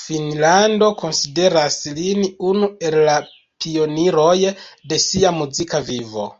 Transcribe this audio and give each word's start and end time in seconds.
Finnlando 0.00 0.90
konsideras 1.00 1.78
lin 1.96 2.22
unu 2.50 2.70
el 2.90 3.00
la 3.10 3.18
pioniroj 3.66 4.38
de 4.94 5.04
sia 5.10 5.34
muzika 5.42 5.84
vivo. 5.92 6.30